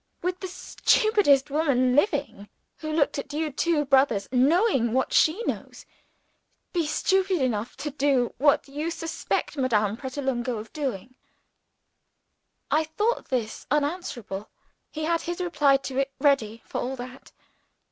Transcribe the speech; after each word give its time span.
Would 0.23 0.39
the 0.39 0.47
stupidest 0.47 1.51
woman 1.51 1.95
living, 1.95 2.49
who 2.77 2.91
looked 2.91 3.19
at 3.19 3.31
you 3.33 3.51
two 3.51 3.85
brothers 3.85 4.27
(knowing 4.31 4.93
what 4.93 5.13
she 5.13 5.43
knows), 5.43 5.85
be 6.73 6.87
stupid 6.87 7.39
enough 7.39 7.77
to 7.77 7.91
do 7.91 8.33
what 8.39 8.67
you 8.67 8.89
suspect 8.89 9.57
Madame 9.57 9.95
Pratolungo 9.95 10.57
of 10.57 10.73
doing?" 10.73 11.13
I 12.71 12.83
thought 12.85 13.27
this 13.29 13.67
unanswerable. 13.69 14.49
He 14.89 15.03
had 15.03 15.21
his 15.21 15.39
reply 15.39 15.77
to 15.77 15.99
it 15.99 16.11
ready, 16.19 16.63
for 16.65 16.81
all 16.81 16.95
that. 16.95 17.31